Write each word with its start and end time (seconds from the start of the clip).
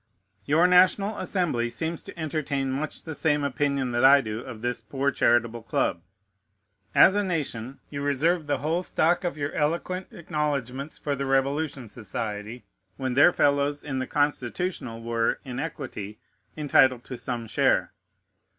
Your 0.45 0.65
National 0.65 1.19
Assembly 1.19 1.69
seems 1.69 2.01
to 2.01 2.19
entertain 2.19 2.71
much 2.71 3.03
the 3.03 3.13
same 3.13 3.43
opinion 3.43 3.91
that 3.91 4.03
I 4.03 4.19
do 4.19 4.39
of 4.39 4.63
this 4.63 4.81
poor 4.81 5.11
charitable 5.11 5.61
club. 5.61 6.01
As 6.95 7.15
a 7.15 7.23
nation, 7.23 7.79
you 7.91 8.01
reserved 8.01 8.47
the 8.47 8.57
whole 8.57 8.81
stock 8.81 9.23
of 9.23 9.37
your 9.37 9.53
eloquent 9.53 10.07
acknowledgments 10.09 10.97
for 10.97 11.15
the 11.15 11.27
Revolution 11.27 11.87
Society, 11.87 12.65
when 12.97 13.13
their 13.13 13.31
fellows 13.31 13.83
in 13.83 13.99
the 13.99 14.07
Constitutional 14.07 15.03
were 15.03 15.39
in 15.45 15.59
equity 15.59 16.17
entitled 16.57 17.03
to 17.03 17.15
some 17.15 17.45
share. 17.45 17.91